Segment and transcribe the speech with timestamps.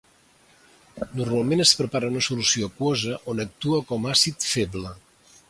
[1.19, 4.97] Normalment es prepara en solució aquosa on actua com àcid feble.